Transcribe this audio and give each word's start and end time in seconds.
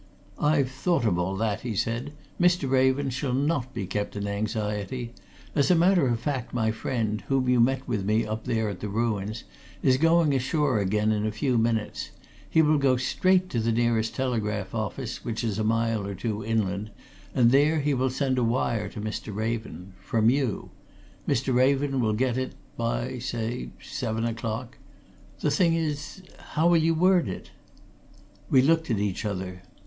"I've 0.41 0.71
thought 0.71 1.05
of 1.05 1.19
all 1.19 1.35
that," 1.35 1.61
he 1.61 1.75
said. 1.75 2.13
"Mr. 2.39 2.67
Raven 2.67 3.11
shall 3.11 3.35
not 3.35 3.71
be 3.71 3.85
kept 3.85 4.15
in 4.15 4.27
anxiety. 4.27 5.13
As 5.53 5.69
a 5.69 5.75
matter 5.75 6.07
of 6.07 6.19
fact, 6.19 6.55
my 6.55 6.71
friend, 6.71 7.21
whom 7.27 7.47
you 7.47 7.59
met 7.59 7.87
with 7.87 8.03
me 8.03 8.25
up 8.25 8.45
there 8.45 8.67
at 8.67 8.79
the 8.79 8.89
ruins, 8.89 9.43
is 9.83 9.97
going 9.97 10.33
ashore 10.33 10.79
again 10.79 11.11
in 11.11 11.23
a 11.27 11.31
few 11.31 11.55
minutes. 11.59 12.09
He 12.49 12.63
will 12.63 12.79
go 12.79 12.97
straight 12.97 13.47
to 13.51 13.59
the 13.59 13.71
nearest 13.71 14.15
telegraph 14.15 14.73
office, 14.73 15.23
which 15.23 15.43
is 15.43 15.59
a 15.59 15.63
mile 15.63 16.07
or 16.07 16.15
two 16.15 16.43
inland, 16.43 16.89
and 17.35 17.51
there 17.51 17.79
he 17.79 17.93
will 17.93 18.09
send 18.09 18.39
a 18.39 18.43
wire 18.43 18.89
to 18.89 19.01
Mr. 19.01 19.31
Raven 19.31 19.93
from 20.01 20.31
you. 20.31 20.71
Mr. 21.27 21.53
Raven 21.53 21.99
will 22.01 22.13
get 22.13 22.39
it 22.39 22.53
by, 22.75 23.19
say, 23.19 23.69
seven 23.83 24.25
o'clock. 24.25 24.79
The 25.41 25.51
thing 25.51 25.75
is 25.75 26.23
how 26.53 26.67
will 26.69 26.81
you 26.81 26.95
word 26.95 27.29
it?" 27.29 27.51
We 28.49 28.63
looked 28.63 28.89
at 28.89 28.97
each 28.97 29.25
other. 29.25 29.61